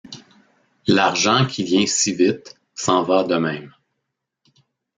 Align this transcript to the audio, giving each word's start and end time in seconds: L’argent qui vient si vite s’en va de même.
L’argent 0.87 1.45
qui 1.45 1.63
vient 1.63 1.85
si 1.85 2.11
vite 2.15 2.57
s’en 2.73 3.03
va 3.03 3.23
de 3.23 3.35
même. 3.35 3.71